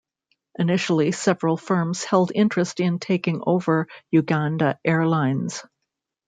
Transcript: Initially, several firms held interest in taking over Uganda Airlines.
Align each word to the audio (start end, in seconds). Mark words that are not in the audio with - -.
Initially, 0.57 1.11
several 1.11 1.57
firms 1.57 2.03
held 2.05 2.31
interest 2.33 2.79
in 2.79 2.97
taking 2.97 3.39
over 3.45 3.87
Uganda 4.09 4.79
Airlines. 4.83 5.63